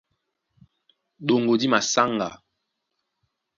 [1.27, 2.29] Ɗoŋgo dí masáŋga.